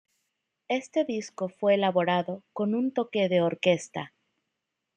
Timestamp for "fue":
1.47-1.75